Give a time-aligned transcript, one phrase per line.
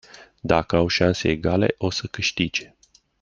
[0.41, 2.75] Dacă au șanse egale, o să câștige.